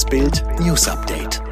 Das 0.00 0.08
Bild 0.08 0.42
News 0.60 0.88
Update. 0.88 1.42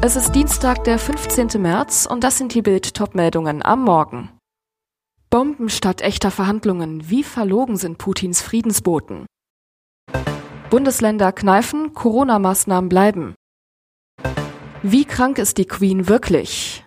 Es 0.00 0.16
ist 0.16 0.32
Dienstag, 0.32 0.84
der 0.84 0.98
15. 0.98 1.60
März 1.60 2.06
und 2.06 2.24
das 2.24 2.38
sind 2.38 2.54
die 2.54 2.62
Bild 2.62 2.94
Topmeldungen 2.94 3.62
am 3.62 3.84
Morgen. 3.84 4.30
Bomben 5.28 5.68
statt 5.68 6.00
echter 6.00 6.30
Verhandlungen. 6.30 7.10
Wie 7.10 7.22
verlogen 7.22 7.76
sind 7.76 7.98
Putins 7.98 8.40
Friedensboten? 8.40 9.26
Bundesländer 10.70 11.30
kneifen, 11.30 11.92
Corona-Maßnahmen 11.92 12.88
bleiben. 12.88 13.34
Wie 14.82 15.04
krank 15.04 15.36
ist 15.36 15.58
die 15.58 15.66
Queen 15.66 16.08
wirklich? 16.08 16.86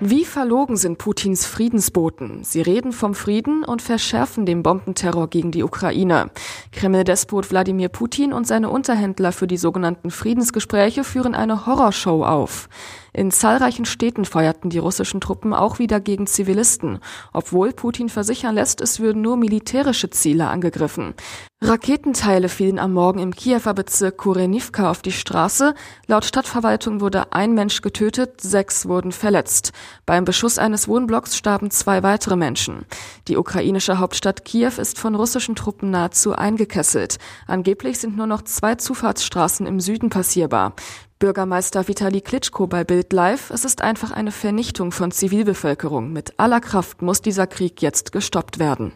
Wie 0.00 0.26
verlogen 0.26 0.76
sind 0.76 0.98
Putins 0.98 1.46
Friedensboten? 1.46 2.44
Sie 2.44 2.60
reden 2.60 2.92
vom 2.92 3.14
Frieden 3.14 3.64
und 3.64 3.80
verschärfen 3.80 4.44
den 4.44 4.62
Bombenterror 4.62 5.28
gegen 5.28 5.52
die 5.52 5.62
Ukraine. 5.62 6.30
Kreml-Despot 6.72 7.50
Wladimir 7.50 7.88
Putin 7.88 8.34
und 8.34 8.46
seine 8.46 8.68
Unterhändler 8.68 9.32
für 9.32 9.46
die 9.46 9.56
sogenannten 9.56 10.10
Friedensgespräche 10.10 11.02
führen 11.02 11.34
eine 11.34 11.64
Horrorshow 11.64 12.26
auf. 12.26 12.68
In 13.16 13.30
zahlreichen 13.30 13.86
Städten 13.86 14.26
feuerten 14.26 14.68
die 14.68 14.76
russischen 14.76 15.22
Truppen 15.22 15.54
auch 15.54 15.78
wieder 15.78 16.00
gegen 16.00 16.26
Zivilisten, 16.26 16.98
obwohl 17.32 17.72
Putin 17.72 18.10
versichern 18.10 18.54
lässt, 18.54 18.82
es 18.82 19.00
würden 19.00 19.22
nur 19.22 19.38
militärische 19.38 20.10
Ziele 20.10 20.48
angegriffen. 20.48 21.14
Raketenteile 21.62 22.50
fielen 22.50 22.78
am 22.78 22.92
Morgen 22.92 23.18
im 23.18 23.34
Kiewer 23.34 23.72
Bezirk 23.72 24.18
Kurenivka 24.18 24.90
auf 24.90 25.00
die 25.00 25.12
Straße. 25.12 25.74
Laut 26.06 26.26
Stadtverwaltung 26.26 27.00
wurde 27.00 27.32
ein 27.32 27.54
Mensch 27.54 27.80
getötet, 27.80 28.42
sechs 28.42 28.84
wurden 28.86 29.10
verletzt. 29.10 29.72
Beim 30.04 30.26
Beschuss 30.26 30.58
eines 30.58 30.86
Wohnblocks 30.86 31.38
starben 31.38 31.70
zwei 31.70 32.02
weitere 32.02 32.36
Menschen. 32.36 32.84
Die 33.28 33.38
ukrainische 33.38 33.98
Hauptstadt 33.98 34.44
Kiew 34.44 34.72
ist 34.76 34.98
von 34.98 35.14
russischen 35.14 35.56
Truppen 35.56 35.90
nahezu 35.90 36.34
eingekesselt. 36.34 37.16
Angeblich 37.46 37.98
sind 37.98 38.18
nur 38.18 38.26
noch 38.26 38.42
zwei 38.42 38.74
Zufahrtsstraßen 38.74 39.66
im 39.66 39.80
Süden 39.80 40.10
passierbar. 40.10 40.74
Bürgermeister 41.18 41.88
Vitali 41.88 42.20
Klitschko 42.20 42.66
bei 42.66 42.84
Bild 42.84 43.10
Live, 43.14 43.48
es 43.48 43.64
ist 43.64 43.80
einfach 43.80 44.10
eine 44.10 44.32
Vernichtung 44.32 44.92
von 44.92 45.10
Zivilbevölkerung. 45.10 46.12
Mit 46.12 46.38
aller 46.38 46.60
Kraft 46.60 47.00
muss 47.00 47.22
dieser 47.22 47.46
Krieg 47.46 47.80
jetzt 47.80 48.12
gestoppt 48.12 48.58
werden. 48.58 48.92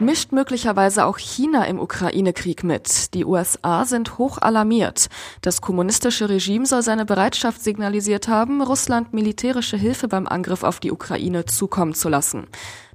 Mischt 0.00 0.32
möglicherweise 0.32 1.06
auch 1.06 1.18
China 1.18 1.64
im 1.64 1.78
Ukraine-Krieg 1.78 2.64
mit? 2.64 3.14
Die 3.14 3.24
USA 3.24 3.84
sind 3.84 4.18
hoch 4.18 4.38
alarmiert. 4.38 5.08
Das 5.42 5.60
kommunistische 5.60 6.28
Regime 6.28 6.66
soll 6.66 6.82
seine 6.82 7.04
Bereitschaft 7.04 7.62
signalisiert 7.62 8.26
haben, 8.26 8.60
Russland 8.60 9.12
militärische 9.12 9.76
Hilfe 9.76 10.08
beim 10.08 10.26
Angriff 10.26 10.64
auf 10.64 10.80
die 10.80 10.90
Ukraine 10.90 11.44
zukommen 11.44 11.94
zu 11.94 12.08
lassen. 12.08 12.46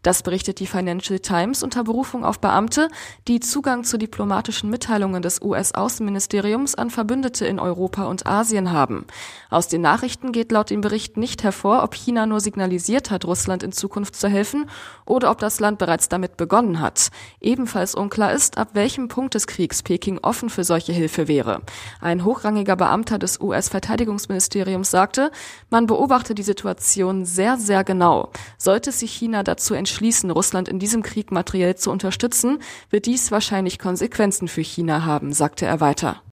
Das 0.03 0.21
berichtet 0.21 0.59
die 0.59 0.67
Financial 0.67 1.17
Times 1.17 1.63
unter 1.63 1.85
Berufung 1.85 2.25
auf 2.25 2.39
Beamte, 2.39 2.89
die 3.29 3.39
Zugang 3.39 3.85
zu 3.85 3.97
diplomatischen 3.97 4.69
Mitteilungen 4.69 5.21
des 5.21 5.41
US-Außenministeriums 5.41 6.75
an 6.75 6.89
Verbündete 6.89 7.45
in 7.45 7.57
Europa 7.57 8.03
und 8.03 8.27
Asien 8.27 8.73
haben. 8.73 9.05
Aus 9.49 9.69
den 9.69 9.79
Nachrichten 9.79 10.33
geht 10.33 10.51
laut 10.51 10.69
dem 10.69 10.81
Bericht 10.81 11.15
nicht 11.15 11.43
hervor, 11.43 11.83
ob 11.83 11.95
China 11.95 12.25
nur 12.25 12.41
signalisiert 12.41 13.11
hat, 13.11 13.23
Russland 13.23 13.63
in 13.63 13.71
Zukunft 13.71 14.17
zu 14.17 14.27
helfen 14.27 14.69
oder 15.05 15.31
ob 15.31 15.39
das 15.39 15.61
Land 15.61 15.79
bereits 15.79 16.09
damit 16.09 16.35
begonnen 16.35 16.81
hat. 16.81 17.09
Ebenfalls 17.39 17.95
unklar 17.95 18.33
ist, 18.33 18.57
ab 18.57 18.71
welchem 18.73 19.07
Punkt 19.07 19.35
des 19.35 19.47
Kriegs 19.47 19.83
Peking 19.83 20.19
offen 20.21 20.49
für 20.49 20.65
solche 20.65 20.91
Hilfe 20.91 21.29
wäre. 21.29 21.61
Ein 22.01 22.25
hochrangiger 22.25 22.75
Beamter 22.75 23.19
des 23.19 23.39
US-Verteidigungsministeriums 23.39 24.91
sagte, 24.91 25.31
man 25.69 25.87
beobachte 25.87 26.35
die 26.35 26.43
Situation 26.43 27.23
sehr, 27.23 27.55
sehr 27.55 27.85
genau. 27.85 28.31
Sollte 28.57 28.91
sich 28.91 29.13
China 29.13 29.43
dazu 29.43 29.73
entscheiden, 29.73 29.92
entschließen, 29.93 30.31
Russland 30.31 30.67
in 30.67 30.79
diesem 30.79 31.03
Krieg 31.03 31.31
materiell 31.31 31.75
zu 31.75 31.91
unterstützen, 31.91 32.57
wird 32.89 33.05
dies 33.05 33.31
wahrscheinlich 33.31 33.77
Konsequenzen 33.77 34.47
für 34.47 34.61
China 34.61 35.05
haben, 35.05 35.33
sagte 35.33 35.67
er 35.67 35.81
weiter. 35.81 36.23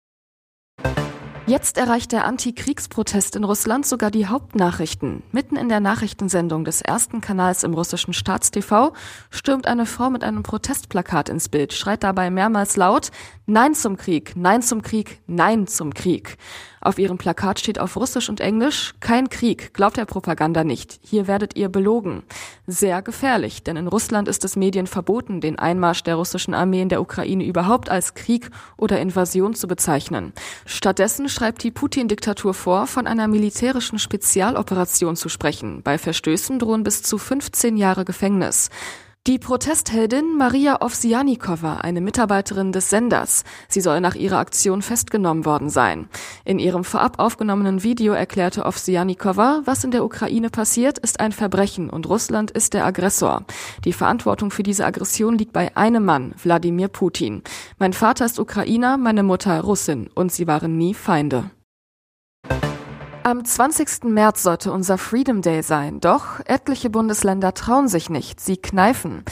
Jetzt 1.47 1.77
erreicht 1.77 2.13
der 2.13 2.25
Antikriegsprotest 2.25 3.37
in 3.37 3.45
Russland 3.45 3.85
sogar 3.85 4.11
die 4.11 4.27
Hauptnachrichten. 4.27 5.25
Mitten 5.33 5.57
in 5.57 5.69
der 5.69 5.81
Nachrichtensendung 5.81 6.65
des 6.65 6.81
ersten 6.81 7.21
Kanals 7.21 7.63
im 7.65 7.75
russischen 7.75 8.15
Staatstv 8.15 8.93
stürmt 9.31 9.67
eine 9.67 9.85
Frau 9.85 10.09
mit 10.09 10.25
einem 10.25 10.43
Protestplakat 10.43 11.29
ins 11.29 11.51
Bild, 11.51 11.75
schreit 11.75 12.03
dabei 12.03 12.31
mehrmals 12.31 12.77
laut 12.77 13.11
Nein 13.47 13.75
zum 13.75 13.99
Krieg, 13.99 14.37
Nein 14.37 14.63
zum 14.63 14.81
Krieg, 14.81 15.21
Nein 15.27 15.67
zum 15.67 15.93
Krieg. 15.93 16.39
Auf 16.83 16.99
ihrem 16.99 17.19
Plakat 17.19 17.61
steht 17.61 17.79
auf 17.79 17.97
Russisch 17.97 18.31
und 18.31 18.41
Englisch 18.41 18.95
Kein 19.01 19.29
Krieg, 19.29 19.75
glaubt 19.75 19.99
der 19.99 20.07
Propaganda 20.07 20.65
nicht. 20.65 20.99
Hier 21.03 21.27
werdet 21.27 21.57
ihr 21.57 21.69
belogen. 21.69 22.23
Sehr 22.67 23.03
gefährlich, 23.03 23.63
denn 23.63 23.77
in 23.77 23.87
Russland 23.87 24.29
ist 24.29 24.45
es 24.45 24.57
Medien 24.57 24.87
verboten, 24.87 25.43
den 25.43 25.59
Einmarsch 25.59 26.03
der 26.03 26.15
russischen 26.15 26.55
Armee 26.55 26.81
in 26.81 26.89
der 26.89 27.03
Ukraine 27.03 27.45
überhaupt 27.45 27.91
als 27.91 28.15
Krieg 28.15 28.51
oder 28.79 29.01
Invasion 29.01 29.55
zu 29.55 29.69
bezeichnen. 29.69 30.33
Stattdessen 30.65 31.29
schreibt 31.29 31.63
die 31.63 31.71
Putin-Diktatur 31.71 32.55
vor, 32.55 32.87
von 32.87 33.07
einer 33.07 33.29
militärischen 33.29 33.99
Spezialoperation 33.99 35.17
zu 35.17 35.29
sprechen. 35.29 35.83
Bei 35.83 35.99
Verstößen 35.99 36.59
drohen 36.59 36.83
bis 36.83 37.03
zu 37.03 37.19
15 37.19 37.77
Jahre 37.77 38.07
Gefängnis. 38.07 38.71
Die 39.27 39.39
Protestheldin 39.39 40.39
Maria 40.39 40.81
Ovsianikova, 40.81 41.77
eine 41.77 42.01
Mitarbeiterin 42.01 42.73
des 42.73 42.89
Senders. 42.89 43.45
Sie 43.69 43.83
soll 43.83 44.01
nach 44.01 44.15
ihrer 44.15 44.39
Aktion 44.39 44.81
festgenommen 44.81 45.45
worden 45.45 45.69
sein. 45.69 46.09
In 46.47 46.59
ihrem 46.59 46.85
vorab 46.85 47.19
aufgenommenen 47.19 47.83
Video 47.83 48.15
erklärte 48.15 48.65
Ovsianikova, 48.65 49.61
was 49.67 49.85
in 49.85 49.91
der 49.91 50.07
Ukraine 50.07 50.49
passiert, 50.49 50.97
ist 50.99 51.21
ein 51.21 51.33
Verbrechen 51.33 51.91
und 51.91 52.09
Russland 52.09 52.51
ist 52.51 52.73
der 52.73 52.87
Aggressor. 52.87 53.45
Die 53.85 53.93
Verantwortung 53.93 54.51
für 54.51 54.63
diese 54.63 54.87
Aggression 54.87 55.37
liegt 55.37 55.53
bei 55.53 55.77
einem 55.77 56.07
Mann, 56.07 56.35
Wladimir 56.43 56.89
Putin. 56.89 57.43
Mein 57.79 57.93
Vater 57.93 58.25
ist 58.25 58.41
Ukrainer, 58.41 58.97
meine 58.97 59.23
Mutter 59.23 59.61
Russin 59.61 60.09
und 60.15 60.33
sie 60.33 60.47
waren 60.47 60.79
nie 60.79 60.95
Feinde. 60.95 61.51
Am 63.23 63.45
20. 63.45 64.05
März 64.05 64.43
sollte 64.43 64.73
unser 64.73 64.97
Freedom 64.97 65.43
Day 65.43 65.63
sein, 65.63 66.01
doch 66.01 66.41
etliche 66.47 66.89
Bundesländer 66.89 67.53
trauen 67.53 67.87
sich 67.87 68.09
nicht, 68.09 68.41
sie 68.41 68.57
kneifen. 68.57 69.25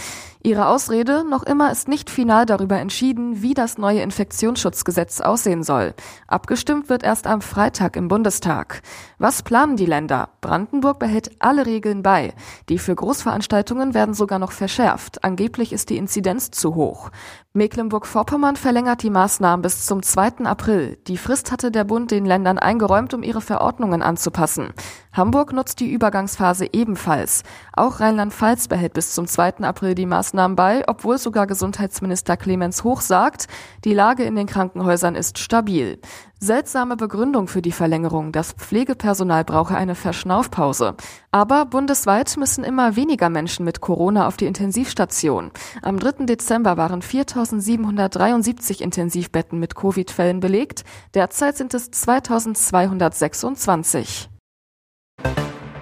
Ihre 0.43 0.69
Ausrede, 0.69 1.25
noch 1.29 1.43
immer 1.43 1.73
ist 1.73 1.89
nicht 1.89 2.11
final 2.11 2.47
darüber 2.47 2.79
entschieden, 2.79 3.43
wie 3.43 3.55
das 3.55 3.77
neue 3.77 4.03
Infektionsschutzgesetz 4.03 5.21
aussehen 5.21 5.63
soll. 5.63 5.95
Abgestimmt 6.29 6.89
wird 6.89 7.03
erst 7.03 7.27
am 7.27 7.41
Freitag 7.41 7.97
im 7.97 8.09
Bundestag. 8.09 8.83
Was 9.19 9.43
planen 9.43 9.77
die 9.77 9.87
Länder? 9.87 10.29
Brandenburg 10.41 11.01
behält 11.01 11.33
alle 11.41 11.67
Regeln 11.67 12.03
bei. 12.03 12.35
Die 12.69 12.79
für 12.79 12.95
Großveranstaltungen 12.95 13.95
werden 13.95 14.15
sogar 14.15 14.39
noch 14.39 14.53
verschärft. 14.53 15.25
Angeblich 15.25 15.73
ist 15.73 15.91
die 15.91 15.97
Inzidenz 15.97 16.51
zu 16.51 16.77
hoch. 16.77 17.11
Mecklenburg-Vorpommern 17.55 18.57
verlängert 18.57 19.03
die 19.03 19.09
Maßnahmen 19.09 19.63
bis 19.63 19.87
zum 19.87 20.03
2. 20.03 20.45
April. 20.45 20.99
Die 21.07 21.17
Frist 21.17 21.51
hatte 21.51 21.71
der 21.71 21.85
Bund 21.85 22.11
den 22.11 22.27
Ländern 22.27 22.59
eingeräumt, 22.59 23.15
um 23.15 23.23
ihre 23.23 23.41
Verordnungen 23.41 24.03
anzupassen. 24.03 24.75
Hamburg 25.15 25.55
nutzt 25.55 25.81
die 25.81 25.91
Übergangsphase 25.91 26.67
ebenfalls. 26.71 27.45
Auch 27.73 28.01
Rheinland-Pfalz 28.01 28.69
behält 28.69 28.93
bis 28.93 29.15
zum 29.15 29.27
2. 29.27 29.61
April 29.61 29.95
die 29.95 30.05
Maßnahmen 30.05 30.57
bei, 30.57 30.85
obwohl 30.89 31.17
sogar 31.17 31.47
Gesundheitsminister 31.47 32.37
Clemens 32.37 32.85
Hoch 32.85 33.01
sagt, 33.01 33.47
die 33.83 33.95
Lage 33.95 34.25
in 34.25 34.37
den 34.37 34.47
Krankenhäusern 34.47 35.15
ist 35.15 35.39
stabil. 35.39 36.01
Seltsame 36.41 36.97
Begründung 36.97 37.49
für 37.49 37.63
die 37.63 37.73
Verlängerung, 37.73 38.31
das 38.31 38.53
Pflegepersonal 38.53 39.43
brauche 39.43 39.77
eine 39.77 39.97
Verschnaufpause. 39.97 40.95
Aber 41.33 41.67
bundesweit 41.67 42.37
müssen 42.37 42.63
immer 42.63 42.95
weniger 42.95 43.29
Menschen 43.29 43.65
mit 43.65 43.81
Corona 43.81 44.29
auf 44.29 44.37
die 44.37 44.47
Intensivstation. 44.47 45.51
Am 45.83 45.99
3. 45.99 46.27
Dezember 46.27 46.77
waren 46.77 47.03
4773 47.03 48.83
Intensivbetten 48.83 49.59
mit 49.59 49.75
Covid-Fällen 49.75 50.39
belegt, 50.39 50.85
derzeit 51.13 51.57
sind 51.57 51.75
es 51.75 51.91
2226. 51.91 54.31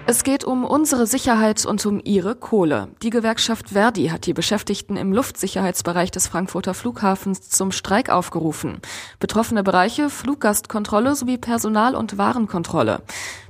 Es 0.09 0.23
geht 0.23 0.45
um 0.45 0.63
unsere 0.63 1.05
Sicherheit 1.05 1.65
und 1.65 1.85
um 1.85 1.99
ihre 2.01 2.33
Kohle. 2.33 2.87
Die 3.03 3.09
Gewerkschaft 3.09 3.71
Verdi 3.71 4.07
hat 4.07 4.25
die 4.25 4.31
Beschäftigten 4.31 4.95
im 4.95 5.11
Luftsicherheitsbereich 5.11 6.11
des 6.11 6.27
Frankfurter 6.27 6.73
Flughafens 6.73 7.49
zum 7.49 7.73
Streik 7.73 8.09
aufgerufen. 8.09 8.79
Betroffene 9.19 9.63
Bereiche 9.63 10.09
Fluggastkontrolle 10.09 11.13
sowie 11.13 11.37
Personal- 11.37 11.93
und 11.93 12.17
Warenkontrolle. 12.17 13.01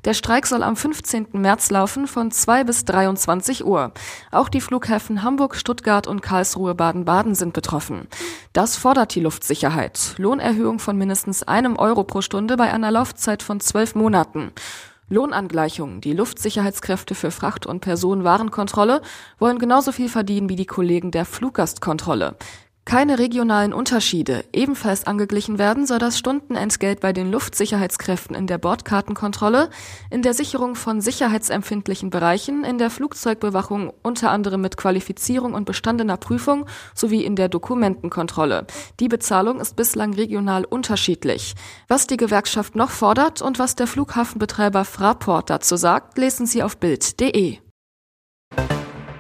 Der 0.03 0.15
Streik 0.15 0.47
soll 0.47 0.63
am 0.63 0.75
15. 0.75 1.27
März 1.33 1.69
laufen 1.69 2.07
von 2.07 2.31
2 2.31 2.63
bis 2.63 2.85
23 2.85 3.63
Uhr. 3.63 3.91
Auch 4.31 4.49
die 4.49 4.61
Flughäfen 4.61 5.21
Hamburg, 5.21 5.57
Stuttgart 5.57 6.07
und 6.07 6.23
Karlsruhe 6.23 6.73
Baden-Baden 6.73 7.35
sind 7.35 7.53
betroffen. 7.53 8.07
Das 8.53 8.77
fordert 8.77 9.13
die 9.13 9.21
Luftsicherheit. 9.21 10.15
Lohnerhöhung 10.17 10.79
von 10.79 10.97
mindestens 10.97 11.43
einem 11.43 11.77
Euro 11.77 12.03
pro 12.03 12.21
Stunde 12.21 12.57
bei 12.57 12.73
einer 12.73 12.89
Laufzeit 12.89 13.43
von 13.43 13.59
zwölf 13.59 13.93
Monaten. 13.93 14.53
Lohnangleichung. 15.09 16.01
Die 16.01 16.13
Luftsicherheitskräfte 16.13 17.15
für 17.15 17.31
Fracht- 17.31 17.65
und 17.65 17.79
Personenwarenkontrolle 17.79 19.01
wollen 19.39 19.57
genauso 19.57 19.91
viel 19.91 20.09
verdienen 20.09 20.49
wie 20.49 20.55
die 20.57 20.65
Kollegen 20.65 21.11
der 21.11 21.25
Fluggastkontrolle. 21.25 22.35
Keine 22.87 23.19
regionalen 23.19 23.73
Unterschiede. 23.73 24.45
Ebenfalls 24.53 25.05
angeglichen 25.05 25.57
werden 25.57 25.85
soll 25.85 25.99
das 25.99 26.17
Stundenentgelt 26.17 27.01
bei 27.01 27.11
den 27.11 27.29
Luftsicherheitskräften 27.29 28.33
in 28.33 28.47
der 28.47 28.59
Bordkartenkontrolle, 28.59 29.69
in 30.09 30.21
der 30.21 30.33
Sicherung 30.33 30.75
von 30.75 31.01
sicherheitsempfindlichen 31.01 32.11
Bereichen, 32.11 32.63
in 32.63 32.77
der 32.77 32.89
Flugzeugbewachung 32.89 33.91
unter 34.03 34.31
anderem 34.31 34.61
mit 34.61 34.77
Qualifizierung 34.77 35.53
und 35.53 35.65
bestandener 35.65 36.15
Prüfung 36.15 36.65
sowie 36.95 37.25
in 37.25 37.35
der 37.35 37.49
Dokumentenkontrolle. 37.49 38.65
Die 39.01 39.09
Bezahlung 39.09 39.59
ist 39.59 39.75
bislang 39.75 40.13
regional 40.13 40.63
unterschiedlich. 40.63 41.55
Was 41.89 42.07
die 42.07 42.15
Gewerkschaft 42.15 42.77
noch 42.77 42.91
fordert 42.91 43.41
und 43.41 43.59
was 43.59 43.75
der 43.75 43.87
Flughafenbetreiber 43.87 44.85
Fraport 44.85 45.49
dazu 45.49 45.75
sagt, 45.75 46.17
lesen 46.17 46.45
Sie 46.45 46.63
auf 46.63 46.77
Bild.de. 46.77 47.57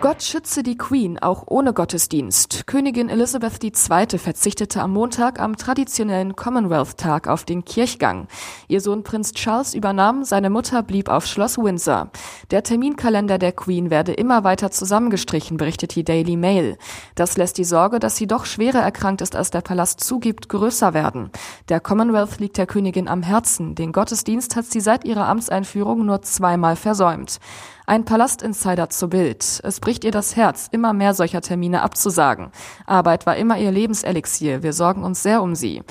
Gott 0.07 0.23
schütze 0.23 0.63
die 0.63 0.77
Queen 0.77 1.19
auch 1.19 1.43
ohne 1.47 1.73
Gottesdienst. 1.73 2.65
Königin 2.65 3.09
Elizabeth 3.09 3.61
II. 3.61 4.17
verzichtete 4.17 4.81
am 4.81 4.93
Montag 4.93 5.37
am 5.37 5.57
traditionellen 5.57 6.33
Commonwealth-Tag 6.33 7.27
auf 7.27 7.43
den 7.43 7.65
Kirchgang. 7.65 8.29
Ihr 8.69 8.79
Sohn 8.79 9.03
Prinz 9.03 9.33
Charles 9.33 9.73
übernahm, 9.73 10.23
seine 10.23 10.49
Mutter 10.49 10.81
blieb 10.81 11.09
auf 11.09 11.25
Schloss 11.25 11.57
Windsor. 11.57 12.09
Der 12.51 12.63
Terminkalender 12.63 13.37
der 13.37 13.51
Queen 13.51 13.89
werde 13.89 14.13
immer 14.13 14.45
weiter 14.45 14.71
zusammengestrichen, 14.71 15.57
berichtet 15.57 15.93
die 15.95 16.05
Daily 16.05 16.37
Mail. 16.37 16.77
Das 17.17 17.35
lässt 17.35 17.57
die 17.57 17.63
Sorge, 17.63 17.97
dass 17.97 18.15
sie 18.15 18.27
doch 18.27 18.45
schwerer 18.45 18.77
erkrankt 18.77 19.21
ist, 19.21 19.35
als 19.35 19.49
der 19.49 19.61
Palast 19.61 20.01
zugibt, 20.01 20.49
größer 20.49 20.93
werden. 20.93 21.31
Der 21.67 21.79
Commonwealth 21.79 22.37
liegt 22.37 22.59
der 22.59 22.67
Königin 22.67 23.07
am 23.07 23.23
Herzen. 23.23 23.73
Den 23.73 23.91
Gottesdienst 23.91 24.55
hat 24.55 24.65
sie 24.65 24.79
seit 24.79 25.03
ihrer 25.03 25.27
Amtseinführung 25.27 26.05
nur 26.05 26.21
zweimal 26.21 26.75
versäumt. 26.75 27.39
Ein 27.87 28.05
Palastinsider 28.05 28.91
zu 28.91 29.09
Bild. 29.09 29.61
Es 29.63 29.79
bricht 29.79 30.03
ihr 30.03 30.11
das 30.11 30.35
Herz, 30.35 30.67
immer 30.71 30.93
mehr 30.93 31.15
solcher 31.15 31.41
Termine 31.41 31.81
abzusagen. 31.81 32.51
Arbeit 32.85 33.25
war 33.25 33.35
immer 33.35 33.57
ihr 33.57 33.71
Lebenselixier. 33.71 34.61
Wir 34.61 34.73
sorgen 34.73 35.03
uns 35.03 35.23
sehr 35.23 35.41
um 35.41 35.55
sie. 35.55 35.81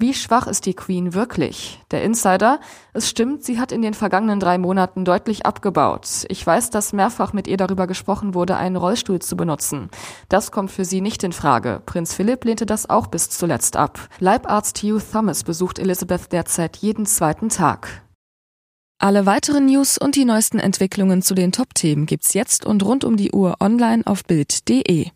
Wie 0.00 0.14
schwach 0.14 0.46
ist 0.46 0.64
die 0.64 0.72
Queen 0.72 1.12
wirklich? 1.12 1.78
Der 1.90 2.02
Insider, 2.02 2.60
es 2.94 3.10
stimmt, 3.10 3.44
sie 3.44 3.60
hat 3.60 3.70
in 3.70 3.82
den 3.82 3.92
vergangenen 3.92 4.40
drei 4.40 4.56
Monaten 4.56 5.04
deutlich 5.04 5.44
abgebaut. 5.44 6.24
Ich 6.28 6.46
weiß, 6.46 6.70
dass 6.70 6.94
mehrfach 6.94 7.34
mit 7.34 7.46
ihr 7.46 7.58
darüber 7.58 7.86
gesprochen 7.86 8.32
wurde, 8.32 8.56
einen 8.56 8.76
Rollstuhl 8.76 9.18
zu 9.18 9.36
benutzen. 9.36 9.90
Das 10.30 10.52
kommt 10.52 10.70
für 10.70 10.86
sie 10.86 11.02
nicht 11.02 11.22
in 11.22 11.32
Frage. 11.32 11.82
Prinz 11.84 12.14
Philipp 12.14 12.46
lehnte 12.46 12.64
das 12.64 12.88
auch 12.88 13.08
bis 13.08 13.28
zuletzt 13.28 13.76
ab. 13.76 14.00
Leibarzt 14.20 14.82
Hugh 14.82 15.02
Thomas 15.12 15.44
besucht 15.44 15.78
Elizabeth 15.78 16.32
derzeit 16.32 16.78
jeden 16.78 17.04
zweiten 17.04 17.50
Tag. 17.50 18.02
Alle 18.98 19.26
weiteren 19.26 19.66
News 19.66 19.98
und 19.98 20.16
die 20.16 20.24
neuesten 20.24 20.60
Entwicklungen 20.60 21.20
zu 21.20 21.34
den 21.34 21.52
Top-Themen 21.52 22.06
gibt's 22.06 22.32
jetzt 22.32 22.64
und 22.64 22.82
rund 22.86 23.04
um 23.04 23.18
die 23.18 23.32
Uhr 23.32 23.56
online 23.60 24.06
auf 24.06 24.24
Bild.de. 24.24 25.10